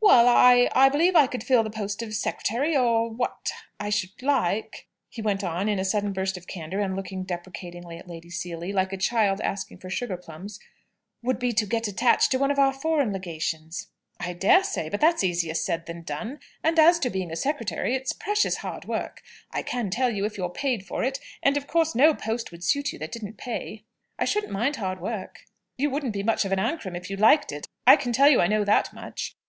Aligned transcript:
"Well, 0.00 0.26
I 0.26 0.68
I 0.74 0.88
believe 0.88 1.14
I 1.14 1.28
could 1.28 1.44
fill 1.44 1.62
the 1.62 1.70
post 1.70 2.02
of 2.02 2.12
secretary, 2.12 2.76
or 2.76 3.08
What 3.08 3.52
I 3.78 3.88
should 3.88 4.20
like," 4.20 4.88
he 5.08 5.22
went 5.22 5.44
on, 5.44 5.68
in 5.68 5.78
a 5.78 5.84
sudden 5.84 6.12
burst 6.12 6.36
of 6.36 6.48
candour, 6.48 6.80
and 6.80 6.96
looking 6.96 7.22
deprecatingly 7.22 7.96
at 7.96 8.08
Lady 8.08 8.28
Seely, 8.28 8.72
like 8.72 8.92
a 8.92 8.96
child 8.96 9.40
asking 9.42 9.78
for 9.78 9.88
sugar 9.88 10.16
plums, 10.16 10.58
"would 11.22 11.38
be 11.38 11.52
to 11.52 11.64
get 11.66 11.86
attached 11.86 12.32
to 12.32 12.36
one 12.36 12.50
of 12.50 12.58
our 12.58 12.72
foreign 12.72 13.12
legations." 13.12 13.86
"I 14.18 14.32
daresay! 14.32 14.88
But 14.88 15.00
that's 15.00 15.22
easier 15.22 15.54
said 15.54 15.86
than 15.86 16.02
done. 16.02 16.40
And 16.64 16.80
as 16.80 16.98
to 16.98 17.08
being 17.08 17.30
a 17.30 17.36
secretary, 17.36 17.94
it's 17.94 18.12
precious 18.12 18.56
hard 18.56 18.86
work, 18.86 19.22
I 19.52 19.62
can 19.62 19.88
tell 19.90 20.10
you, 20.12 20.24
if 20.24 20.36
you're 20.36 20.48
paid 20.50 20.84
for 20.84 21.04
it; 21.04 21.20
and, 21.44 21.56
of 21.56 21.68
course, 21.68 21.94
no 21.94 22.12
post 22.12 22.50
would 22.50 22.64
suit 22.64 22.92
you 22.92 22.98
that 22.98 23.12
didn't 23.12 23.36
pay." 23.38 23.84
"I 24.18 24.24
shouldn't 24.24 24.52
mind 24.52 24.74
hard 24.74 25.00
work." 25.00 25.42
"You 25.78 25.90
wouldn't 25.90 26.12
be 26.12 26.24
much 26.24 26.44
of 26.44 26.50
an 26.50 26.58
Ancram 26.58 26.96
if 26.96 27.08
you 27.08 27.16
liked 27.16 27.52
it; 27.52 27.68
I 27.86 27.94
can 27.94 28.12
tell 28.12 28.28
you 28.28 28.40
I 28.40 28.48
know 28.48 28.64
that 28.64 28.92
much! 28.92 29.36